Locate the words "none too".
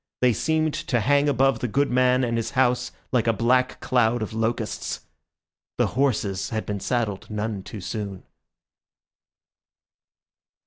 7.29-7.81